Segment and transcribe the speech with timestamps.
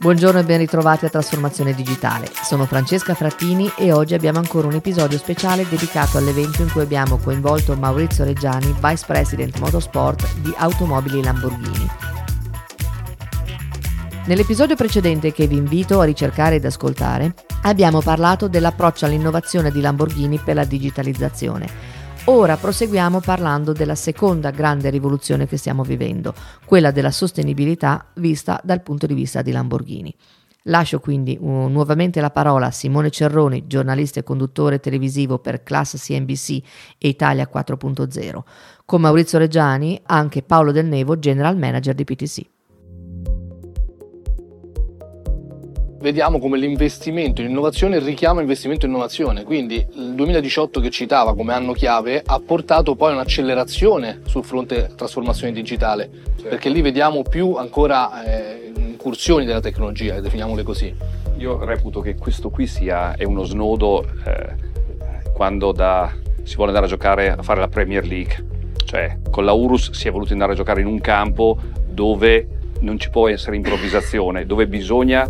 [0.00, 2.30] Buongiorno e ben ritrovati a Trasformazione Digitale.
[2.44, 7.16] Sono Francesca Frattini e oggi abbiamo ancora un episodio speciale dedicato all'evento in cui abbiamo
[7.16, 11.88] coinvolto Maurizio Reggiani, Vice President Motorsport di Automobili Lamborghini.
[14.26, 20.38] Nell'episodio precedente che vi invito a ricercare ed ascoltare, abbiamo parlato dell'approccio all'innovazione di Lamborghini
[20.38, 21.97] per la digitalizzazione
[22.30, 26.34] Ora proseguiamo parlando della seconda grande rivoluzione che stiamo vivendo,
[26.66, 30.14] quella della sostenibilità vista dal punto di vista di Lamborghini.
[30.64, 35.96] Lascio quindi uh, nuovamente la parola a Simone Cerroni, giornalista e conduttore televisivo per Class
[35.96, 36.62] CNBC
[36.98, 38.40] e Italia 4.0,
[38.84, 42.57] con Maurizio Reggiani, anche Paolo Del Nevo, general manager di PTC.
[45.98, 51.52] Vediamo come l'investimento in innovazione richiama investimento in innovazione, quindi il 2018 che citava come
[51.52, 56.48] anno chiave ha portato poi un'accelerazione sul fronte trasformazione digitale, certo.
[56.48, 60.94] perché lì vediamo più ancora eh, incursioni della tecnologia, definiamole così.
[61.38, 64.54] Io reputo che questo qui sia è uno snodo eh,
[65.32, 68.44] quando da, si vuole andare a giocare a fare la Premier League,
[68.84, 72.48] cioè con la Urus si è voluto andare a giocare in un campo dove
[72.80, 75.28] non ci può essere improvvisazione, dove bisogna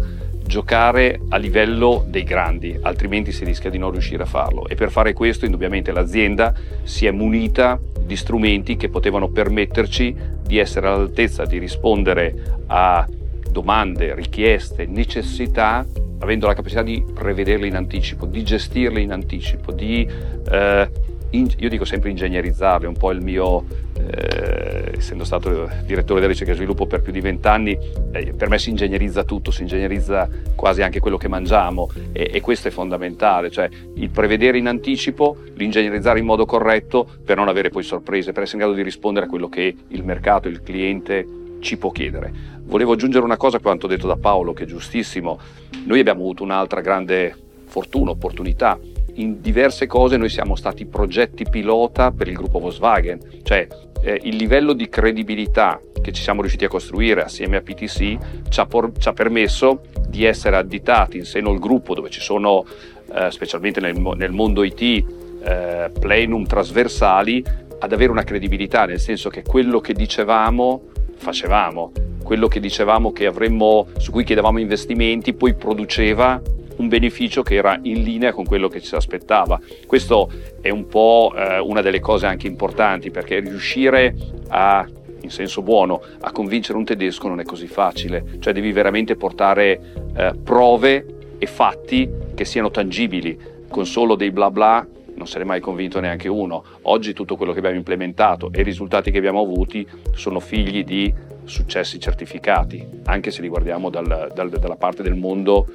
[0.49, 4.67] giocare a livello dei grandi, altrimenti si rischia di non riuscire a farlo.
[4.67, 10.59] E per fare questo, indubbiamente, l'azienda si è munita di strumenti che potevano permetterci di
[10.59, 13.07] essere all'altezza di rispondere a
[13.51, 15.87] domande, richieste, necessità,
[16.21, 20.09] avendo la capacità di prevederle in anticipo, di gestirle in anticipo, di
[20.51, 20.91] eh,
[21.31, 23.65] in, io dico sempre ingegnerizzarle, un po' il mio,
[23.99, 27.79] eh, essendo stato direttore della ricerca e sviluppo per più di vent'anni,
[28.13, 32.41] eh, per me si ingegnerizza tutto, si ingegnerizza quasi anche quello che mangiamo e, e,
[32.41, 37.71] questo è fondamentale, cioè il prevedere in anticipo, l'ingegnerizzare in modo corretto per non avere
[37.71, 41.27] poi sorprese, per essere in grado di rispondere a quello che il mercato, il cliente
[41.61, 42.57] ci può chiedere.
[42.63, 45.39] Volevo aggiungere una cosa a quanto detto da Paolo, che è giustissimo.
[45.87, 47.35] Noi abbiamo avuto un'altra grande
[47.67, 48.79] fortuna, opportunità,
[49.19, 53.67] in diverse cose noi siamo stati progetti pilota per il gruppo Volkswagen, cioè
[54.03, 58.19] eh, il livello di credibilità che ci siamo riusciti a costruire assieme a PTC
[58.49, 62.21] ci ha, por- ci ha permesso di essere additati in seno al gruppo dove ci
[62.21, 62.65] sono,
[63.13, 67.45] eh, specialmente nel, nel, mondo IT, eh, plenum trasversali,
[67.81, 70.83] ad avere una credibilità, nel senso che quello che dicevamo
[71.17, 71.93] facevamo,
[72.23, 76.41] quello che dicevamo che avremmo, su cui chiedevamo investimenti, poi produceva
[76.79, 79.61] un beneficio che era in linea con quello che ci si aspettava.
[79.87, 80.31] Questo
[80.61, 84.15] è un po' eh, una delle cose anche importanti perché riuscire
[84.49, 84.87] a
[85.21, 89.81] in senso buono, a convincere un tedesco non è così facile, cioè devi veramente portare
[90.17, 91.05] eh, prove
[91.39, 93.37] e fatti che siano tangibili,
[93.69, 94.87] con solo dei bla bla
[95.19, 96.65] non è mai convinto neanche uno.
[96.83, 101.13] Oggi tutto quello che abbiamo implementato e i risultati che abbiamo avuti sono figli di
[101.45, 105.67] successi certificati, anche se li guardiamo dal, dal, dalla parte del mondo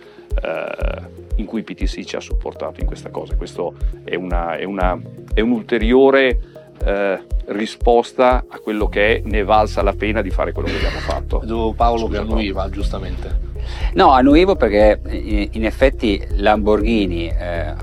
[0.41, 3.35] eh, in cui PTC ci ha supportato in questa cosa.
[3.35, 3.73] Questo
[4.03, 4.99] è, una, è, una,
[5.33, 6.39] è un'ulteriore
[6.83, 10.99] eh, risposta a quello che è ne valsa la pena di fare quello che abbiamo
[10.99, 11.39] fatto.
[11.39, 13.51] Vedo Paolo Scusa, che annuiva, giustamente.
[13.94, 14.99] No, annuivo perché
[15.51, 17.73] in effetti Lamborghini, eh,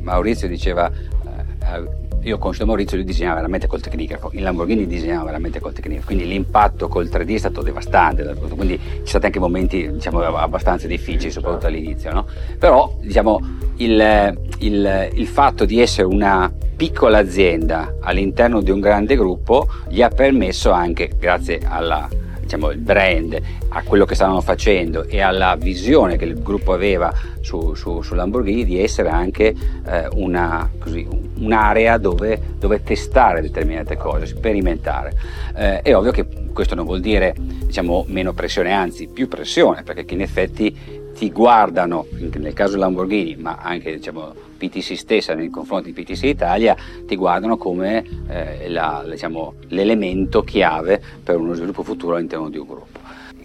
[0.00, 5.24] Maurizio diceva eh, io ho conosciuto Maurizio, lui disegnava veramente col tecnigrafo, il Lamborghini disegnava
[5.24, 9.38] veramente col tecnigrafo, quindi l'impatto col 3D è stato devastante, quindi ci sono stati anche
[9.38, 12.26] momenti diciamo, abbastanza difficili, soprattutto all'inizio, no?
[12.58, 13.40] però diciamo,
[13.76, 20.02] il, il, il fatto di essere una piccola azienda all'interno di un grande gruppo gli
[20.02, 22.08] ha permesso anche, grazie alla
[22.54, 27.12] diciamo, il brand, a quello che stavano facendo e alla visione che il gruppo aveva
[27.40, 29.54] su, su, su Lamborghini di essere anche
[29.86, 31.06] eh, una, così,
[31.38, 35.12] un'area dove, dove, testare determinate cose, sperimentare.
[35.56, 40.14] Eh, è ovvio che questo non vuol dire diciamo, meno pressione, anzi più pressione, perché
[40.14, 46.02] in effetti ti guardano, nel caso Lamborghini, ma anche diciamo, PTC stessa nei confronti di
[46.02, 46.76] PTC Italia,
[47.06, 52.66] ti guardano come eh, la, diciamo, l'elemento chiave per uno sviluppo futuro all'interno di un
[52.66, 53.03] gruppo.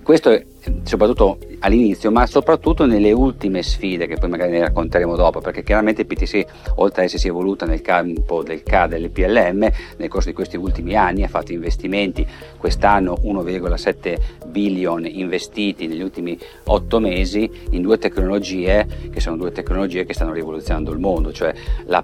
[0.09, 0.41] Questo
[0.85, 6.03] soprattutto all'inizio, ma soprattutto nelle ultime sfide che poi magari ne racconteremo dopo, perché chiaramente
[6.03, 6.45] PTC,
[6.77, 10.57] oltre ad essersi evoluta nel campo del CAD e del PLM, nel corso di questi
[10.57, 12.25] ultimi anni ha fatto investimenti,
[12.57, 14.17] quest'anno 1,7
[14.47, 16.35] billion investiti negli ultimi
[16.65, 21.53] 8 mesi in due tecnologie che sono due tecnologie che stanno rivoluzionando il mondo, cioè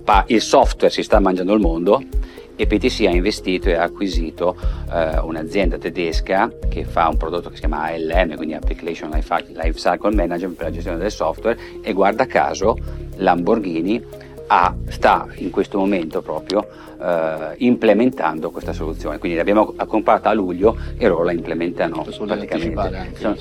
[0.03, 2.03] pa- il software si sta mangiando il mondo
[2.55, 4.55] e PTC ha investito e ha acquisito
[4.91, 10.55] eh, un'azienda tedesca che fa un prodotto che si chiama ALM, quindi Application Lifecycle Management
[10.55, 12.77] per la gestione del software e guarda caso
[13.17, 14.03] Lamborghini
[14.47, 16.67] ha, sta in questo momento proprio
[17.01, 19.17] eh, implementando questa soluzione.
[19.17, 22.79] Quindi l'abbiamo comprata a luglio e loro la implementano praticamente.
[22.79, 23.35] Anche, sono,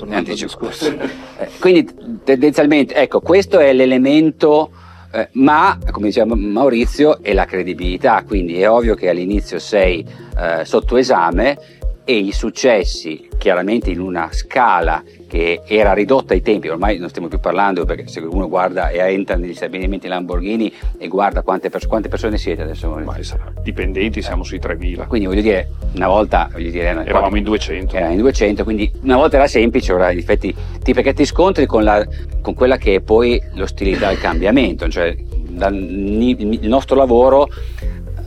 [1.37, 1.87] eh, quindi
[2.23, 4.71] tendenzialmente, ecco, questo è l'elemento
[5.15, 10.05] eh, ma come diceva Maurizio è la credibilità, quindi è ovvio che all'inizio sei
[10.37, 11.57] eh, sotto esame
[12.05, 17.27] e i successi chiaramente in una scala che era ridotta ai tempi, ormai non stiamo
[17.27, 21.87] più parlando perché se uno guarda e entra negli stabilimenti Lamborghini e guarda quante, pers-
[21.87, 22.89] quante persone siete adesso.
[22.89, 23.17] Ma
[23.63, 25.07] dipendenti siamo sui 3.000.
[25.07, 27.95] Quindi voglio dire, una volta voglio dire, eravamo in 200.
[27.95, 31.65] Era in 200, quindi una volta era semplice, ora in effetti ti, perché ti scontri
[31.65, 32.05] con, la,
[32.41, 35.15] con quella che è poi l'ostilità al cambiamento, cioè
[35.49, 37.47] dal, il nostro lavoro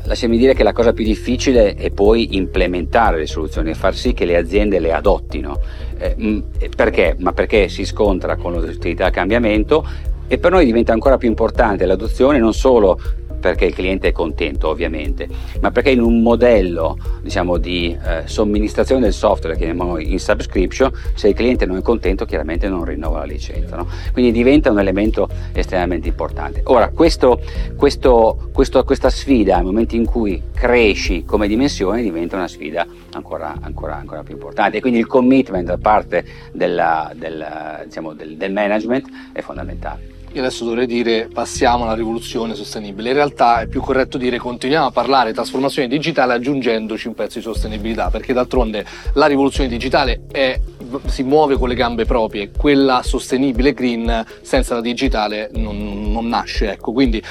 [0.09, 4.15] lasciami dire che la cosa più difficile è poi implementare le soluzioni e far sì
[4.15, 5.61] che le aziende le adottino.
[5.99, 6.43] Eh,
[6.75, 7.15] perché?
[7.19, 9.87] Ma perché si scontra con l'ostilità al cambiamento
[10.27, 12.99] e per noi diventa ancora più importante l'adozione non solo
[13.38, 15.29] perché il cliente è contento ovviamente,
[15.61, 20.90] ma perché in un modello diciamo, di eh, somministrazione del software che chiamiamo in subscription,
[21.14, 23.76] se il cliente non è contento chiaramente non rinnova la licenza.
[23.76, 23.87] No?
[24.12, 26.62] Quindi diventa un elemento estremamente importante.
[26.64, 27.40] Ora, questo,
[27.76, 33.55] questo, questo, questa sfida nel momento in cui cresci come dimensione diventa una sfida ancora,
[33.61, 38.52] ancora, ancora più importante e quindi il commitment da parte della, della, diciamo, del, del
[38.52, 40.18] management è fondamentale.
[40.33, 43.09] Io adesso dovrei dire passiamo alla rivoluzione sostenibile.
[43.09, 47.45] In realtà è più corretto dire continuiamo a parlare trasformazione digitale aggiungendoci un pezzo di
[47.45, 48.85] sostenibilità, perché d'altronde
[49.15, 50.61] la rivoluzione digitale è,
[51.06, 56.73] si muove con le gambe proprie, quella sostenibile green senza la digitale non, non nasce.
[56.73, 56.93] Ecco.
[56.93, 57.23] Quindi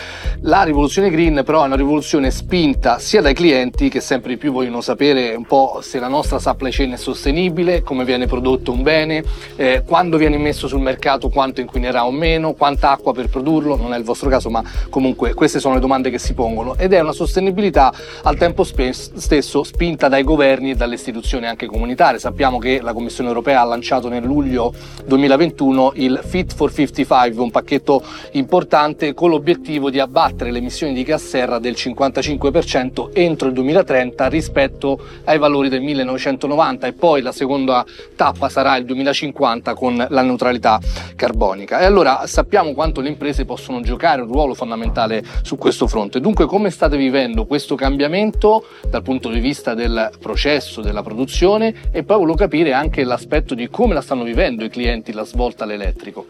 [0.41, 4.51] la rivoluzione green però è una rivoluzione spinta sia dai clienti che sempre di più
[4.51, 8.83] vogliono sapere un po' se la nostra supply chain è sostenibile, come viene prodotto un
[8.83, 9.23] bene,
[9.55, 13.93] eh, quando viene messo sul mercato quanto inquinerà o meno, quanta acqua per produrlo, non
[13.93, 16.99] è il vostro caso, ma comunque queste sono le domande che si pongono ed è
[16.99, 17.93] una sostenibilità
[18.23, 22.19] al tempo stesso spinta dai governi e dalle istituzioni anche comunitarie.
[22.19, 24.73] Sappiamo che la Commissione europea ha lanciato nel luglio
[25.05, 31.03] 2021 il Fit for 55, un pacchetto importante con l'obiettivo di abbattere le emissioni di
[31.03, 37.31] gas serra del 55% entro il 2030 rispetto ai valori del 1990 e poi la
[37.31, 37.85] seconda
[38.15, 40.79] tappa sarà il 2050 con la neutralità
[41.15, 41.79] carbonica.
[41.79, 46.19] E allora sappiamo quanto le imprese possono giocare un ruolo fondamentale su questo fronte.
[46.19, 52.03] Dunque come state vivendo questo cambiamento dal punto di vista del processo, della produzione e
[52.03, 56.25] poi volevo capire anche l'aspetto di come la stanno vivendo i clienti la svolta all'elettrico.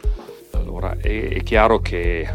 [0.51, 2.27] Allora, è, è chiaro che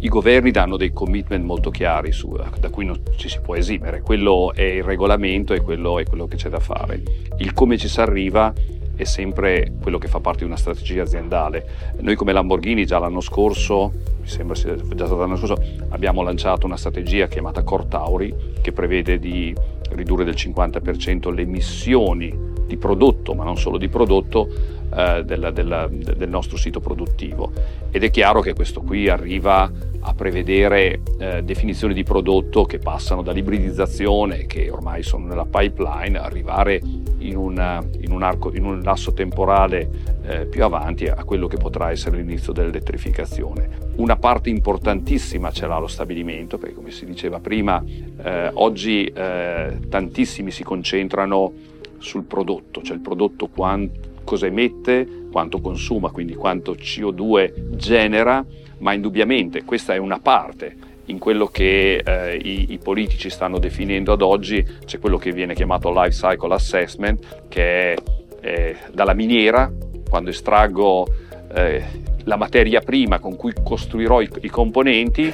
[0.00, 4.00] i governi danno dei commitment molto chiari su, da cui non ci si può esimere.
[4.00, 7.02] Quello è il regolamento e quello è quello che c'è da fare.
[7.38, 8.52] Il come ci si arriva
[8.96, 11.94] è sempre quello che fa parte di una strategia aziendale.
[12.00, 16.66] Noi come Lamborghini già l'anno scorso, mi sembra sia già stato l'anno scorso, abbiamo lanciato
[16.66, 19.54] una strategia chiamata Core Tauri che prevede di
[19.90, 24.48] ridurre del 50% le emissioni di prodotto, ma non solo di prodotto,
[24.94, 27.50] eh, della, della, del nostro sito produttivo.
[27.90, 29.70] Ed è chiaro che questo qui arriva
[30.02, 36.80] a prevedere eh, definizioni di prodotto che passano dall'ibridizzazione, che ormai sono nella pipeline, arrivare
[37.18, 39.90] in, una, in, un, arco, in un, lasso temporale
[40.22, 43.68] eh, più avanti a quello che potrà essere l'inizio dell'elettrificazione.
[43.96, 49.78] Una parte importantissima ce l'ha lo stabilimento, perché come si diceva prima, eh, oggi eh,
[49.88, 51.52] tantissimi si concentrano
[52.00, 58.44] sul prodotto, cioè il prodotto quanto, cosa emette, quanto consuma, quindi quanto CO2 genera,
[58.78, 64.12] ma indubbiamente questa è una parte in quello che eh, i, i, politici stanno definendo
[64.12, 67.96] ad oggi, c'è quello che viene chiamato life cycle assessment, che è
[68.40, 69.70] eh, dalla miniera,
[70.08, 71.06] quando estraggo
[71.52, 71.82] eh,
[72.24, 75.32] la materia prima con cui costruirò i, i componenti,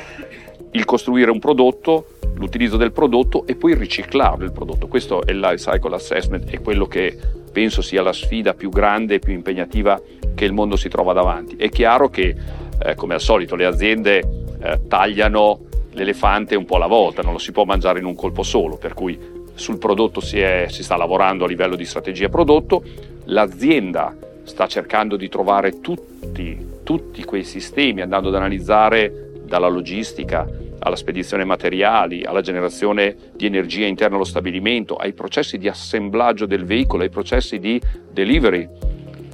[0.71, 4.87] il costruire un prodotto, l'utilizzo del prodotto e poi riciclare il prodotto.
[4.87, 7.17] Questo è il life cycle assessment, è quello che
[7.53, 10.01] penso sia la sfida più grande e più impegnativa
[10.35, 11.57] che il mondo si trova davanti.
[11.57, 12.35] È chiaro che,
[12.83, 14.19] eh, come al solito, le aziende
[14.61, 15.61] eh, tagliano
[15.93, 18.93] l'elefante un po' alla volta, non lo si può mangiare in un colpo solo, per
[18.93, 19.19] cui
[19.55, 22.83] sul prodotto si, è, si sta lavorando a livello di strategia prodotto,
[23.25, 30.47] l'azienda sta cercando di trovare tutti, tutti quei sistemi, andando ad analizzare dalla logistica
[30.87, 36.65] alla spedizione materiali, alla generazione di energia interna allo stabilimento, ai processi di assemblaggio del
[36.65, 37.81] veicolo, ai processi di
[38.13, 38.69] delivery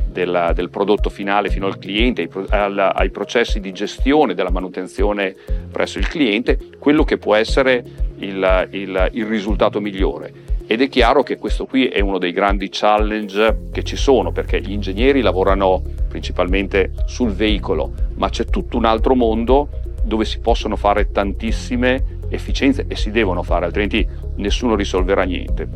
[0.09, 5.35] del, del prodotto finale fino al cliente, ai, alla, ai processi di gestione della manutenzione
[5.71, 7.85] presso il cliente, quello che può essere
[8.17, 10.51] il, il, il risultato migliore.
[10.67, 14.59] Ed è chiaro che questo qui è uno dei grandi challenge che ci sono, perché
[14.63, 20.77] gli ingegneri lavorano principalmente sul veicolo, ma c'è tutto un altro mondo dove si possono
[20.77, 24.07] fare tantissime efficienze e si devono fare, altrimenti
[24.37, 25.69] nessuno risolverà niente.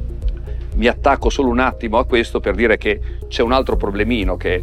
[0.76, 4.62] Mi attacco solo un attimo a questo per dire che c'è un altro problemino che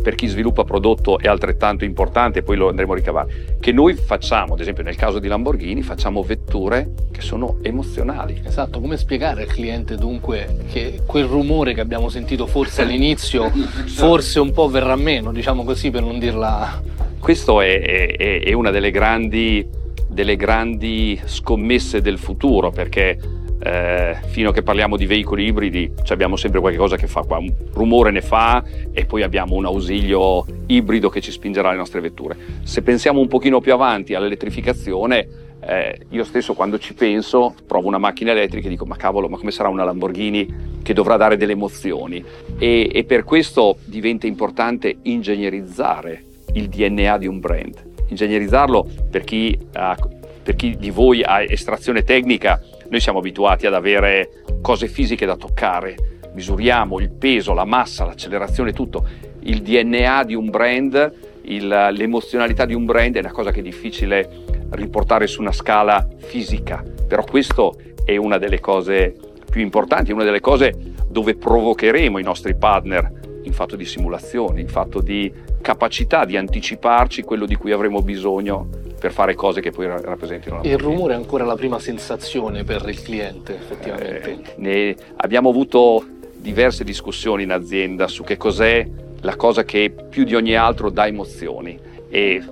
[0.00, 3.94] per chi sviluppa prodotto è altrettanto importante e poi lo andremo a ricavare, che noi
[3.94, 8.40] facciamo, ad esempio nel caso di Lamborghini, facciamo vetture che sono emozionali.
[8.44, 13.50] Esatto, come spiegare al cliente dunque che quel rumore che abbiamo sentito forse all'inizio,
[13.86, 17.10] forse un po' verrà meno, diciamo così per non dirla...
[17.22, 19.64] Questa è, è, è, una delle grandi,
[20.08, 23.16] delle grandi scommesse del futuro perché
[23.62, 27.48] eh, fino a che parliamo di veicoli ibridi abbiamo sempre qualcosa che fa qua, un
[27.74, 32.36] rumore ne fa e poi abbiamo un ausilio ibrido che ci spingerà le nostre vetture.
[32.64, 35.28] Se pensiamo un pochino più avanti all'elettrificazione,
[35.60, 39.36] eh, io stesso quando ci penso provo una macchina elettrica e dico ma cavolo ma
[39.38, 42.22] come sarà una Lamborghini che dovrà dare delle emozioni
[42.58, 47.90] e, e per questo diventa importante ingegnerizzare il DNA di un brand.
[48.08, 49.96] Ingegnerizzarlo per chi, ha,
[50.42, 55.36] per chi di voi ha estrazione tecnica noi siamo abituati ad avere cose fisiche da
[55.36, 59.08] toccare, misuriamo il peso, la massa, l'accelerazione, tutto.
[59.40, 63.62] Il DNA di un brand, il, l'emozionalità di un brand è una cosa che è
[63.62, 64.28] difficile
[64.70, 69.14] riportare su una scala fisica, però questo è una delle cose
[69.50, 70.74] più importanti, una delle cose
[71.08, 75.32] dove provocheremo i nostri partner in fatto di simulazione, in fatto di
[75.62, 78.68] capacità di anticiparci quello di cui avremo bisogno
[79.00, 82.84] per fare cose che poi rappresentino la Il rumore è ancora la prima sensazione per
[82.86, 84.54] il cliente, effettivamente.
[84.56, 86.04] Eh, abbiamo avuto
[86.36, 88.86] diverse discussioni in azienda su che cos'è
[89.20, 91.78] la cosa che più di ogni altro dà emozioni
[92.08, 92.42] e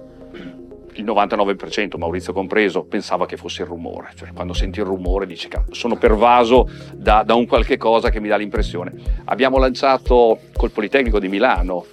[0.95, 5.49] il 99%, Maurizio compreso, pensava che fosse il rumore, cioè quando senti il rumore dici
[5.71, 8.93] sono pervaso da, da un qualche cosa che mi dà l'impressione.
[9.27, 11.87] Abbiamo lanciato col Politecnico di Milano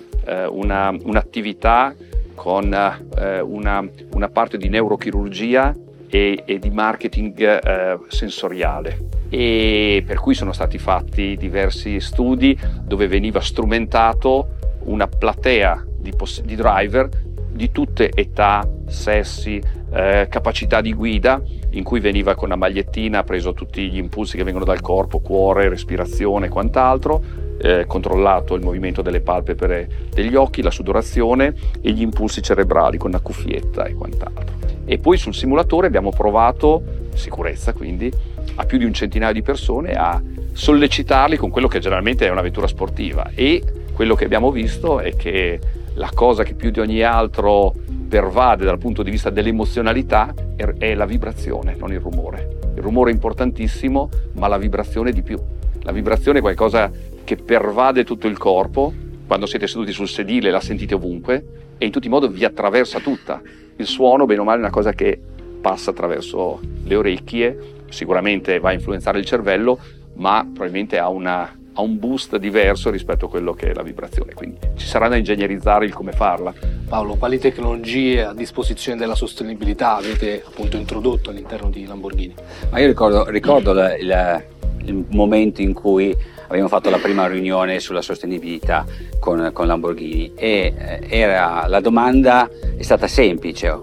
[0.50, 1.96] una, un'attività
[2.36, 5.76] con eh, una, una, parte di neurochirurgia
[6.10, 9.06] e, e di marketing eh, sensoriale.
[9.30, 16.42] E per cui sono stati fatti diversi studi dove veniva strumentato una platea di, poss-
[16.42, 17.10] di driver
[17.58, 21.42] di tutte età, sessi, eh, capacità di guida,
[21.78, 25.70] in cui veniva con una magliettina preso tutti gli impulsi che vengono dal corpo, cuore,
[25.70, 27.22] respirazione e quant'altro,
[27.60, 33.12] eh, controllato il movimento delle palpebre degli occhi, la sudorazione e gli impulsi cerebrali con
[33.12, 34.56] una cuffietta e quant'altro.
[34.86, 36.82] E poi sul simulatore abbiamo provato,
[37.14, 38.12] sicurezza quindi,
[38.56, 42.42] a più di un centinaio di persone a sollecitarli con quello che generalmente è una
[42.42, 43.62] vettura sportiva e
[43.94, 45.60] quello che abbiamo visto è che
[45.94, 47.74] la cosa che più di ogni altro
[48.08, 50.34] pervade dal punto di vista dell'emozionalità
[50.78, 52.60] è la vibrazione, non il rumore.
[52.76, 55.38] Il rumore è importantissimo, ma la vibrazione di più.
[55.82, 56.92] La vibrazione è qualcosa
[57.24, 58.94] che pervade tutto il corpo,
[59.26, 61.46] quando siete seduti sul sedile la sentite ovunque
[61.78, 63.42] e in tutti i modi vi attraversa tutta.
[63.76, 65.20] Il suono, bene o male, è una cosa che
[65.60, 69.80] passa attraverso le orecchie, sicuramente va a influenzare il cervello,
[70.16, 74.34] ma probabilmente ha, una, ha un boost diverso rispetto a quello che è la vibrazione,
[74.34, 76.52] quindi ci sarà da ingegnerizzare il come farla.
[76.90, 82.34] Paolo, quali tecnologie a disposizione della sostenibilità avete appunto introdotto all'interno di Lamborghini?
[82.72, 84.44] Ma io ricordo, ricordo la, la,
[84.86, 86.16] il momento in cui
[86.48, 88.84] abbiamo fatto la prima riunione sulla sostenibilità
[89.20, 93.78] con, con Lamborghini e eh, era, la domanda è stata semplice.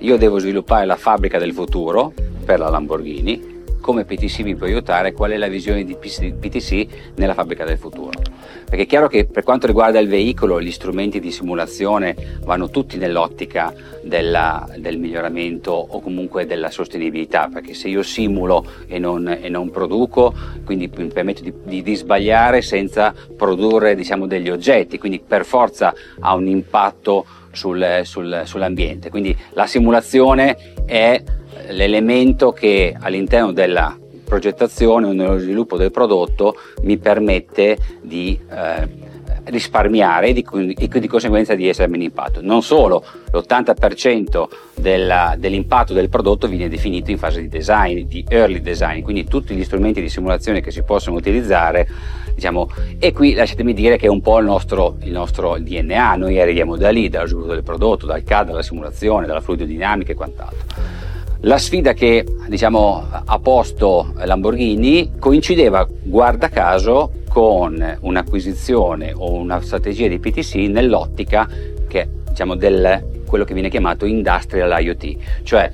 [0.00, 2.12] Io devo sviluppare la fabbrica del futuro
[2.44, 3.51] per la Lamborghini,
[3.82, 6.86] come PTC mi può aiutare, qual è la visione di PTC
[7.16, 8.18] nella fabbrica del futuro.
[8.64, 12.96] Perché è chiaro che per quanto riguarda il veicolo, gli strumenti di simulazione vanno tutti
[12.96, 19.50] nell'ottica della, del miglioramento o comunque della sostenibilità, perché se io simulo e non, e
[19.50, 20.32] non produco,
[20.64, 25.92] quindi mi permetto di, di, di sbagliare senza produrre diciamo, degli oggetti, quindi per forza
[26.20, 29.10] ha un impatto sul, sul, sull'ambiente.
[29.10, 31.22] Quindi la simulazione è
[31.70, 39.10] l'elemento che all'interno della progettazione o nello sviluppo del prodotto mi permette di eh,
[39.44, 42.40] risparmiare e di, di, conseguenza di essere meno impatto.
[42.42, 48.60] Non solo, l'80% della, dell'impatto del prodotto viene definito in fase di design, di early
[48.60, 51.88] design, quindi tutti gli strumenti di simulazione che si possono utilizzare,
[52.34, 56.40] diciamo, e qui lasciatemi dire che è un po' il nostro, il nostro DNA, noi
[56.40, 61.10] arriviamo da lì, dallo sviluppo del prodotto, dal CAD, dalla simulazione, dalla fluidodinamica e quant'altro.
[61.44, 70.06] La sfida che diciamo, ha posto Lamborghini coincideva, guarda caso, con un'acquisizione o una strategia
[70.06, 71.48] di PTC nell'ottica
[71.88, 75.72] che, diciamo, del quello che viene chiamato Industrial IoT, cioè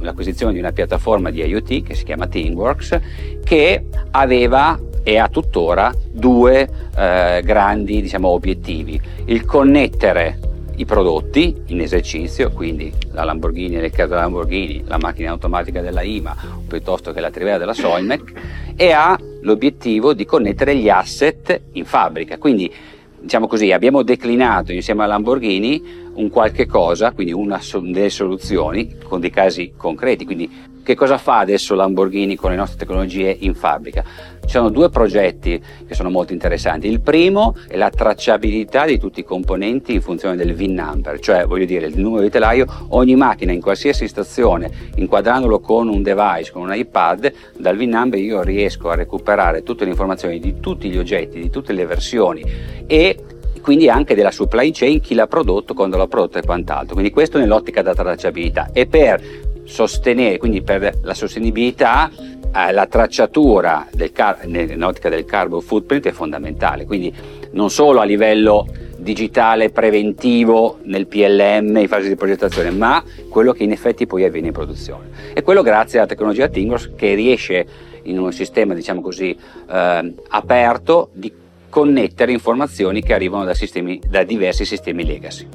[0.00, 3.00] l'acquisizione di una piattaforma di IoT che si chiama Teamworks,
[3.44, 9.00] che aveva e ha tuttora due eh, grandi diciamo, obiettivi.
[9.24, 10.38] Il connettere
[10.78, 16.02] i prodotti in esercizio, quindi la Lamborghini, nel caso della Lamborghini, la macchina automatica della
[16.02, 16.36] IMA
[16.68, 18.32] piuttosto che la trivela della Solmec
[18.76, 22.38] e ha l'obiettivo di connettere gli asset in fabbrica.
[22.38, 22.72] Quindi
[23.20, 25.82] diciamo così, abbiamo declinato insieme a Lamborghini
[26.14, 30.24] un qualche cosa, quindi una, delle soluzioni con dei casi concreti.
[30.24, 30.48] Quindi
[30.88, 34.02] che cosa fa adesso Lamborghini con le nostre tecnologie in fabbrica?
[34.40, 36.88] Ci sono due progetti che sono molto interessanti.
[36.88, 41.44] Il primo è la tracciabilità di tutti i componenti in funzione del VIN number, cioè
[41.44, 46.52] voglio dire il numero di telaio, ogni macchina in qualsiasi stazione, inquadrandolo con un device,
[46.52, 50.88] con un iPad, dal VIN number io riesco a recuperare tutte le informazioni di tutti
[50.88, 52.42] gli oggetti, di tutte le versioni
[52.86, 53.24] e
[53.60, 56.94] quindi anche della supply chain, chi l'ha prodotto, quando l'ha prodotto e quant'altro.
[56.94, 58.70] Quindi questo nell'ottica della tracciabilità.
[58.72, 59.20] E per
[59.68, 62.10] sostenere, quindi per la sostenibilità,
[62.54, 67.14] eh, la tracciatura del car- nell'ottica del carbon footprint è fondamentale, quindi
[67.52, 73.62] non solo a livello digitale preventivo nel PLM in fase di progettazione, ma quello che
[73.62, 75.10] in effetti poi avviene in produzione.
[75.34, 77.66] E quello grazie alla tecnologia Tingos che riesce
[78.04, 79.36] in un sistema, diciamo così,
[79.70, 81.32] eh, aperto di
[81.68, 85.46] connettere informazioni che arrivano da, sistemi, da diversi sistemi legacy.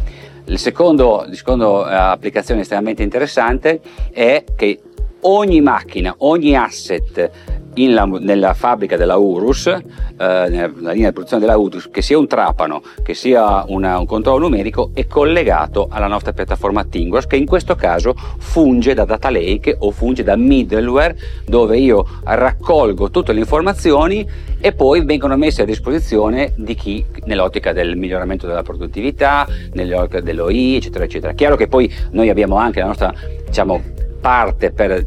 [0.45, 1.25] La seconda
[1.65, 3.79] uh, applicazione estremamente interessante
[4.11, 4.79] è che
[5.23, 7.31] ogni macchina, ogni asset
[7.75, 9.81] la, nella fabbrica della Urus, eh,
[10.17, 14.47] nella linea di produzione della Urus, che sia un trapano, che sia una, un controllo
[14.47, 19.75] numerico, è collegato alla nostra piattaforma Tingos, che in questo caso funge da data lake
[19.79, 24.27] o funge da middleware, dove io raccolgo tutte le informazioni
[24.59, 30.75] e poi vengono messe a disposizione di chi nell'ottica del miglioramento della produttività, nell'ottica dell'OI,
[30.75, 31.33] eccetera, eccetera.
[31.33, 33.13] Chiaro che poi noi abbiamo anche la nostra
[33.53, 33.81] diciamo,
[34.23, 35.05] parte per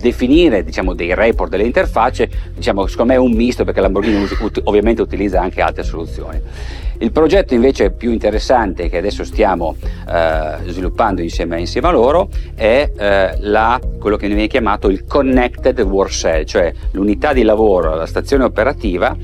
[0.00, 4.60] definire diciamo, dei report, delle interfacce, diciamo, secondo me è un misto perché Lamborghini ut-
[4.64, 6.40] ovviamente utilizza anche altre soluzioni.
[7.00, 12.90] Il progetto invece più interessante che adesso stiamo eh, sviluppando insieme, insieme, a loro è
[12.96, 18.06] eh, la, quello che viene chiamato il Connected War Cell, cioè l'unità di lavoro, la
[18.06, 19.16] stazione operativa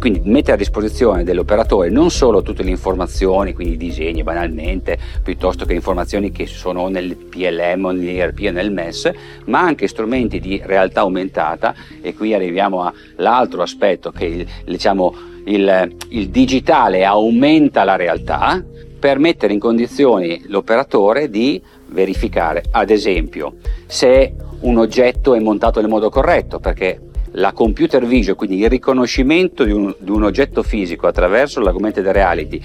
[0.00, 5.74] quindi mette a disposizione dell'operatore non solo tutte le informazioni, quindi disegni banalmente, piuttosto che
[5.74, 9.10] informazioni che sono nel PLM o nell'ERP o nel MES,
[9.44, 11.74] ma anche strumenti di realtà aumentata.
[12.00, 18.64] E qui arriviamo all'altro aspetto che diciamo il, il digitale aumenta la realtà
[18.98, 25.90] per mettere in condizioni l'operatore di verificare, ad esempio, se un oggetto è montato nel
[25.90, 27.00] modo corretto, perché
[27.32, 32.60] la computer vision, quindi il riconoscimento di un, di un oggetto fisico attraverso l'augmented reality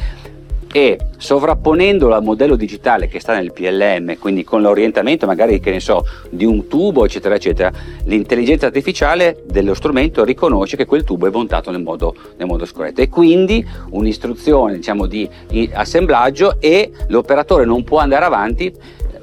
[0.75, 5.79] e sovrapponendolo al modello digitale che sta nel PLM, quindi con l'orientamento magari che ne
[5.79, 7.71] so, di un tubo, eccetera, eccetera,
[8.03, 12.99] l'intelligenza artificiale dello strumento riconosce che quel tubo è montato nel modo, nel modo scorretto.
[12.99, 15.29] E quindi un'istruzione diciamo, di
[15.71, 18.73] assemblaggio e l'operatore non può andare avanti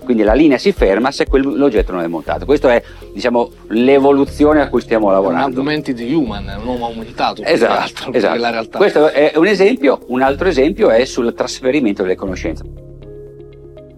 [0.03, 2.45] quindi la linea si ferma se quell'oggetto non è montato.
[2.45, 5.61] Questa è diciamo, l'evoluzione a cui stiamo lavorando.
[5.61, 7.43] Un di human, un uomo aumentato.
[7.43, 8.79] Esatto, esatto.
[8.79, 12.65] Questo è un esempio, un altro esempio è sul trasferimento delle conoscenze.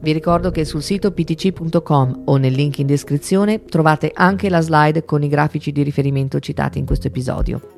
[0.01, 5.07] Vi ricordo che sul sito ptc.com o nel link in descrizione trovate anche la slide
[5.07, 7.74] con i grafici di riferimento citati in questo episodio.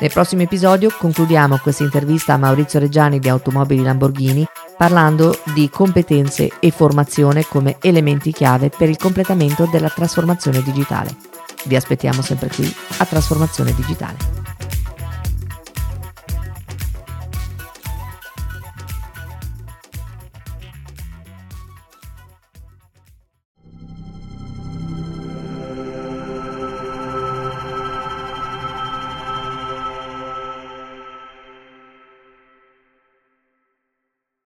[0.00, 6.52] Nel prossimo episodio concludiamo questa intervista a Maurizio Reggiani di Automobili Lamborghini parlando di competenze
[6.60, 11.16] e formazione come elementi chiave per il completamento della trasformazione digitale.
[11.64, 14.47] Vi aspettiamo sempre qui a Trasformazione Digitale.